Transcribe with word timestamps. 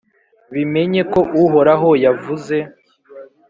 bimenye 0.53 1.01
ko 1.13 1.19
Uhoraho 1.43 1.89
yavuze.» 2.05 2.55